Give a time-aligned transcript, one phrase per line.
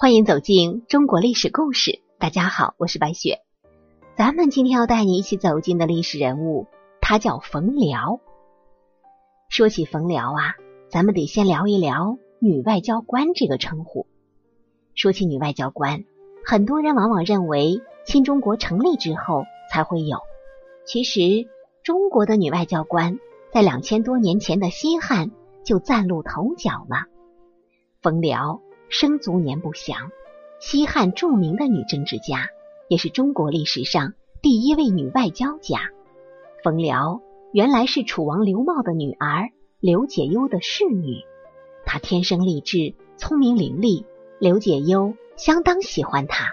[0.00, 2.00] 欢迎走进中国历史故事。
[2.18, 3.40] 大家好，我是白雪。
[4.16, 6.68] 咱们今天要带你一起走进的历史人物，
[7.02, 8.18] 他叫冯辽。
[9.50, 10.54] 说起冯辽啊，
[10.88, 14.06] 咱们得先聊一聊女外交官这个称呼。
[14.94, 16.04] 说起女外交官，
[16.46, 20.16] 很多人往往认为新中国成立之后才会有。
[20.86, 21.46] 其实，
[21.82, 23.18] 中国的女外交官
[23.52, 25.30] 在两千多年前的西汉
[25.62, 27.04] 就崭露头角了。
[28.00, 28.62] 冯辽。
[28.90, 30.10] 生卒年不详，
[30.58, 32.48] 西汉著名的女政治家，
[32.88, 35.90] 也是中国历史上第一位女外交家。
[36.64, 41.18] 冯辽原来是楚王刘茂的女儿刘解忧的侍女，
[41.86, 44.04] 她天生丽质，聪明伶俐，
[44.40, 46.50] 刘解忧相当喜欢她。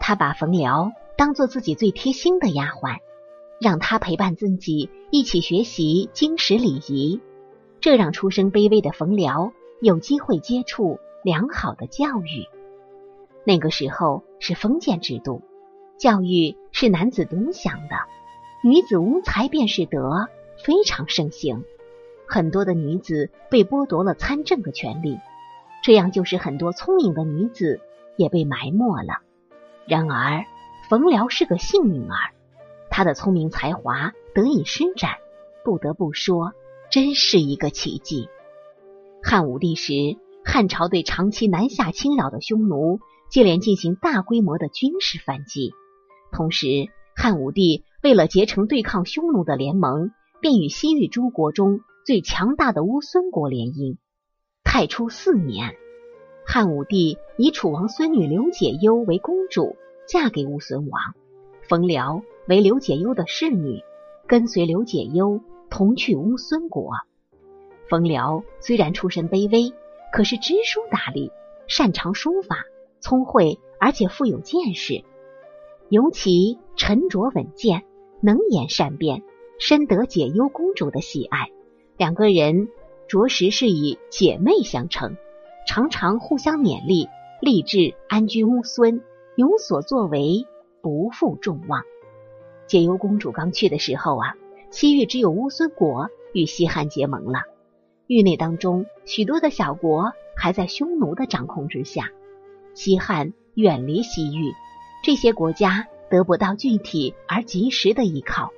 [0.00, 2.98] 他把冯辽当做自己最贴心的丫鬟，
[3.60, 7.20] 让她陪伴自己一起学习经史礼仪，
[7.80, 10.98] 这让出身卑微的冯辽有机会接触。
[11.26, 12.46] 良好的教育，
[13.42, 15.42] 那个时候是封建制度，
[15.98, 17.96] 教育是男子独享的，
[18.62, 20.28] 女子无才便是德，
[20.64, 21.64] 非常盛行。
[22.28, 25.18] 很多的女子被剥夺了参政的权利，
[25.82, 27.80] 这样就是很多聪明的女子
[28.14, 29.18] 也被埋没了。
[29.88, 30.44] 然而，
[30.88, 32.34] 冯辽是个幸运儿，
[32.88, 35.16] 他的聪明才华得以施展，
[35.64, 36.52] 不得不说，
[36.88, 38.28] 真是一个奇迹。
[39.24, 40.16] 汉武帝时。
[40.48, 45.72] 汉朝对长期南下侵扰的匈奴接连进行大规模的军事反击，
[46.30, 46.68] 同时
[47.16, 53.96] 汉武帝为了结成对抗匈奴的联盟，便与西域诸国中最强大的乌孙国联姻。
[54.62, 55.74] 太初四年，
[56.46, 61.02] 汉武帝以楚王孙女刘解忧为公主，嫁给乌孙王，
[61.68, 63.82] 冯辽为刘解忧的侍女，
[64.28, 66.92] 跟随刘解忧同去乌孙国。
[67.90, 69.74] 冯辽虽然出身卑微。
[70.12, 71.30] 可是知书达理，
[71.66, 72.64] 擅长书法，
[73.00, 75.04] 聪慧而且富有见识，
[75.88, 77.84] 尤其沉着稳健，
[78.22, 79.22] 能言善辩，
[79.58, 81.50] 深得解忧公主的喜爱。
[81.96, 82.68] 两个人
[83.08, 85.16] 着实是以姐妹相称，
[85.66, 87.08] 常常互相勉励，
[87.40, 89.02] 立志安居乌孙，
[89.34, 90.46] 有所作为，
[90.82, 91.82] 不负众望。
[92.66, 94.34] 解忧公主刚去的时候啊，
[94.70, 97.40] 西域只有乌孙国与西汉结盟了。
[98.06, 102.10] 域内当中，许多的小国还在匈奴的掌控之下。
[102.74, 104.52] 西汉远离西域，
[105.02, 108.52] 这些国家得不到具体而及时的依靠，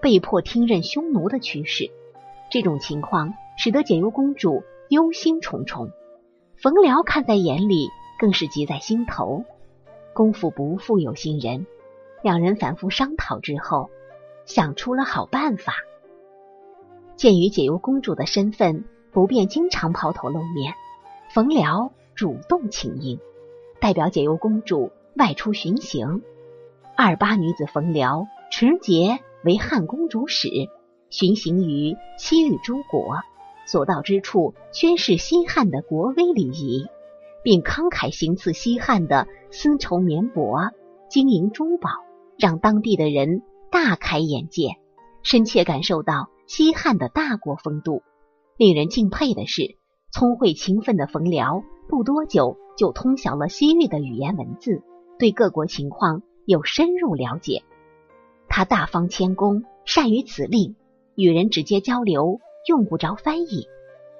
[0.00, 1.90] 被迫听任匈奴的驱使。
[2.50, 5.90] 这种情况使得解忧公主忧心忡忡，
[6.56, 9.44] 冯辽看在眼里，更是急在心头。
[10.12, 11.66] 功夫不负有心人，
[12.22, 13.88] 两人反复商讨之后，
[14.46, 15.74] 想出了好办法。
[17.20, 20.72] 鉴于解忧公主的身份不便经常抛头露面，
[21.34, 23.18] 冯辽主动请缨，
[23.78, 26.22] 代表解忧公主外出巡行。
[26.96, 30.48] 二八女子冯辽持节为汉公主使，
[31.10, 33.16] 巡行于西域诸国，
[33.66, 36.86] 所到之处宣示西汉的国威礼仪，
[37.44, 40.70] 并慷慨行赐西汉的丝绸棉帛、
[41.10, 41.90] 金银珠宝，
[42.38, 44.78] 让当地的人大开眼界，
[45.22, 46.30] 深切感受到。
[46.50, 48.02] 西汉的大国风度，
[48.56, 49.76] 令人敬佩的是，
[50.10, 54.82] 聪慧勤奋的冯辽不多久就通晓了西域的语言文字，
[55.16, 57.62] 对各国情况有深入了解。
[58.48, 60.74] 他大方谦恭，善于此令，
[61.14, 63.68] 与人直接交流，用不着翻译。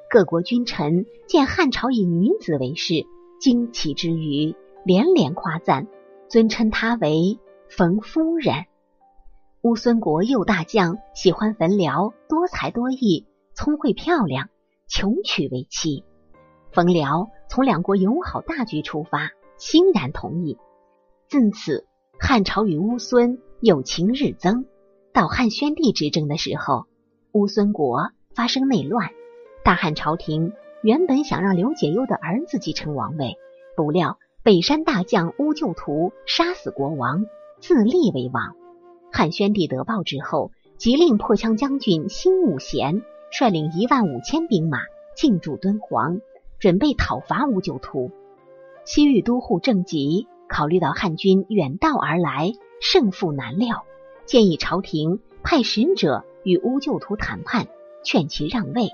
[0.08, 3.06] 各国君臣见汉朝以女子为氏，
[3.40, 4.54] 惊奇之余，
[4.84, 5.88] 连连夸赞，
[6.28, 8.66] 尊称她为冯夫人。
[9.62, 14.48] 乌孙国右大将喜欢冯辽多才多艺、聪慧漂亮，
[14.88, 16.02] 求娶为妻。
[16.72, 20.56] 冯辽从两国友好大局出发，欣然同意。
[21.28, 21.86] 自此，
[22.18, 24.64] 汉朝与乌孙友情日增。
[25.12, 26.86] 到汉宣帝执政的时候，
[27.32, 29.10] 乌孙国发生内乱，
[29.62, 33.36] 大汉朝廷原本想让刘解忧的儿子继承王位，
[33.76, 37.26] 不料北山大将乌就图杀死国王，
[37.60, 38.56] 自立为王。
[39.12, 44.78] 汉宣帝得报之后，即令破羌将军辛武贤率领一万五千兵马
[45.14, 46.20] 进驻敦煌，
[46.58, 48.10] 准备讨伐乌就图。
[48.84, 53.84] 西域都护郑吉考虑到汉军远道而来，胜负难料，
[54.24, 57.66] 建议朝廷派使者与乌就图谈判，
[58.02, 58.88] 劝其让位。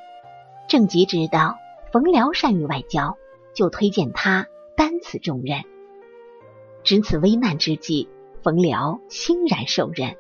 [0.69, 1.57] 郑吉知道
[1.93, 3.17] 冯辽善于外交，
[3.55, 5.63] 就推荐他担此重任。
[6.83, 8.09] 值此危难之际。
[8.47, 10.15] 冯辽欣然受任，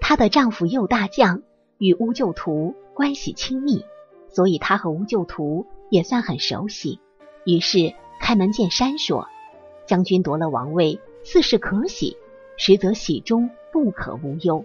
[0.00, 1.42] 她的丈夫右大将
[1.76, 3.84] 与乌就图关系亲密，
[4.30, 6.98] 所以他和乌就图也算很熟悉。
[7.44, 7.92] 于是
[8.22, 9.28] 开门见山说
[9.84, 12.16] ：“将军夺了王位，自是可喜，
[12.56, 14.64] 实则喜中不可无忧。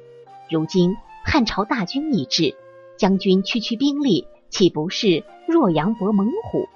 [0.49, 0.95] 如今
[1.25, 2.55] 汉朝大军已至，
[2.95, 6.69] 将军区区兵力，岂不是弱羊搏猛虎？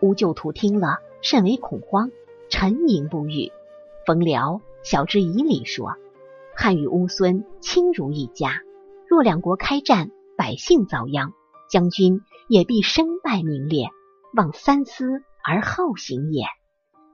[0.00, 2.10] 乌就图听了，甚为恐慌，
[2.48, 3.52] 沉吟不语。
[4.04, 5.96] 冯辽晓之以理说
[6.56, 8.62] ：“汉与乌孙亲如一家，
[9.06, 11.32] 若两国开战，百姓遭殃，
[11.70, 13.88] 将军也必身败名裂，
[14.34, 16.44] 望三思而后行也。”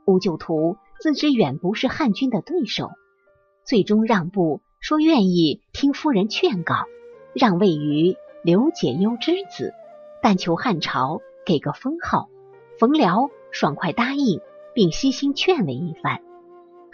[0.07, 2.91] 乌就图自知远不是汉军的对手，
[3.65, 6.75] 最终让步，说愿意听夫人劝告，
[7.33, 9.73] 让位于刘解忧之子，
[10.23, 12.29] 但求汉朝给个封号。
[12.79, 14.41] 冯辽爽快答应，
[14.75, 16.21] 并悉心劝慰一番。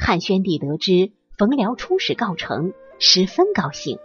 [0.02, 3.98] 汉宣帝得知冯辽出使告成，十分高兴。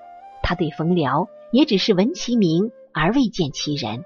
[0.43, 4.03] 他对冯辽也只是闻其名而未见其人，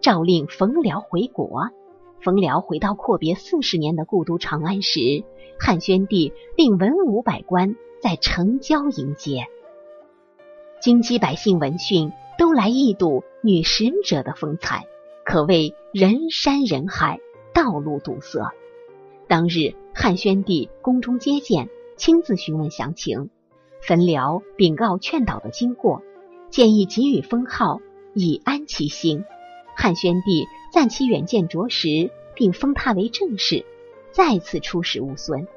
[0.00, 1.64] 诏令冯辽回国。
[2.22, 5.24] 冯辽回到阔别四十年的故都长安时，
[5.58, 9.48] 汉宣帝令文武百官在城郊迎接。
[10.80, 14.86] 京畿百姓闻讯，都来一睹女使者的风采。
[15.24, 17.18] 可谓人山人海，
[17.52, 18.38] 道路堵塞。
[19.28, 23.28] 当日汉宣帝宫中接见，亲自询问详情，
[23.82, 26.02] 焚辽禀告劝导的经过，
[26.48, 27.80] 建议给予封号，
[28.14, 29.24] 以安其心。
[29.74, 33.64] 汉宣帝赞其远见卓识，并封他为正室，
[34.12, 35.48] 再次出使乌孙。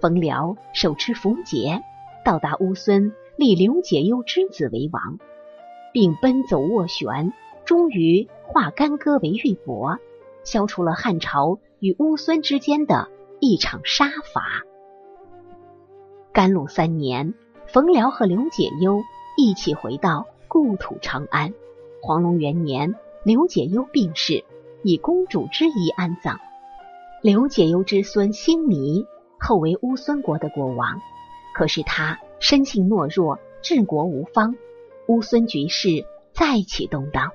[0.00, 1.82] 冯辽手持符节，
[2.24, 5.18] 到达乌孙，立刘解忧之子为王，
[5.92, 7.34] 并奔走斡旋。
[7.66, 9.98] 终于化干戈为玉帛，
[10.42, 13.08] 消除了汉朝与乌孙之间的
[13.40, 14.62] 一场杀伐。
[16.32, 17.34] 甘露三年，
[17.66, 19.02] 冯辽和刘解忧
[19.36, 21.54] 一起回到故土长安。
[22.02, 22.94] 黄龙元年，
[23.24, 24.44] 刘解忧病逝，
[24.82, 26.38] 以公主之仪安葬。
[27.22, 29.06] 刘解忧之孙兴弥
[29.38, 31.00] 后为乌孙国的国王，
[31.54, 34.54] 可是他生性懦弱，治国无方，
[35.08, 37.32] 乌孙局势再起动荡。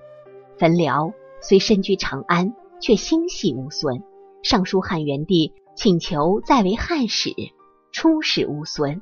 [0.57, 4.01] 冯辽虽身居长安，却心系乌孙，
[4.45, 7.31] 上书汉元帝，请求再为汉使，
[7.91, 9.01] 出使乌孙。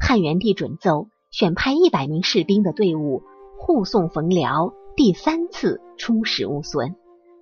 [0.00, 3.22] 汉元帝准奏，选派一百名士兵的队伍
[3.58, 6.96] 护送冯辽第三次出使乌孙。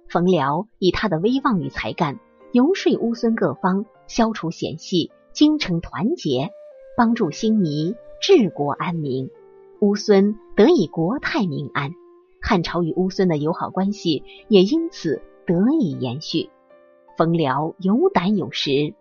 [0.09, 2.19] 冯辽以他的威望与才干，
[2.51, 6.51] 游说乌孙各方消除嫌隙，精诚团结，
[6.97, 9.31] 帮助兴弥治国安民，
[9.81, 11.93] 乌孙得以国泰民安。
[12.43, 16.51] 汉朝与乌孙的友好关系也因此得以延续。
[17.17, 18.95] 冯辽有胆有识，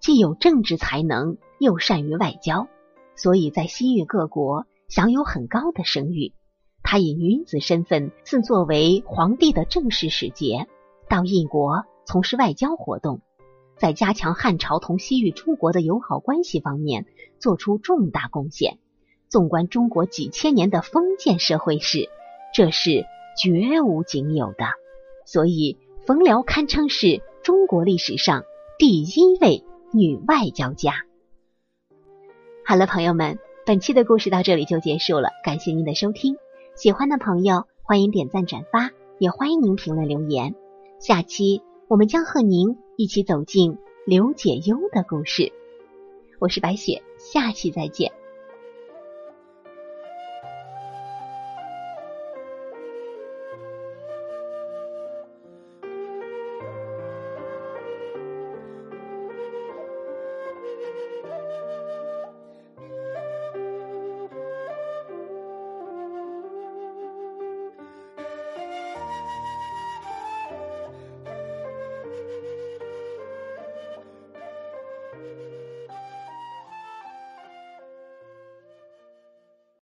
[0.00, 2.68] 既有政治才能，又善于外交，
[3.16, 6.32] 所以在西域各国享有很高的声誉。
[6.82, 10.66] 他以女子身份，自作为皇帝的正式使节，
[11.08, 13.20] 到异国从事外交活动，
[13.76, 17.06] 在加强汉朝同西域诸国的友好关系方面
[17.38, 18.78] 做出重大贡献。
[19.28, 22.08] 纵观中国几千年的封建社会史。
[22.54, 23.04] 这是
[23.36, 24.64] 绝无仅有的，
[25.26, 25.76] 所以
[26.06, 28.44] 冯辽堪称是中国历史上
[28.78, 31.06] 第一位女外交家。
[32.62, 36.36] 好了，朋友们，本期的故事到这里就结束了，感谢您的收听。
[36.76, 40.54] 喜欢的朋友欢迎点赞转发，也欢迎您评论留言。
[41.00, 45.50] 下期我们将和您一起走进刘解忧的故事。
[46.38, 48.12] 我是白雪，下期再见。